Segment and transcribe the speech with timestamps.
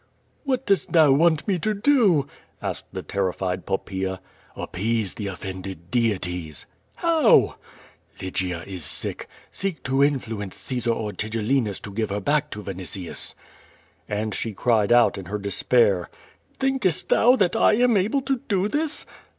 [0.45, 2.25] "What dost thou vmnt me to do?"
[2.59, 4.19] asked the terrified Poppaea.
[4.55, 7.55] "Appease the offended deities." "How?" QUO
[8.15, 8.17] VADIS.
[8.17, 9.27] i99 <6^ "Lygia is sick.
[9.51, 13.35] Seek to influence Caesar or Tigellinus to give her back to Vinitius/'
[14.09, 16.09] And she cried out in her despair:
[16.57, 19.05] "Thinkest thou that I am able to do this?"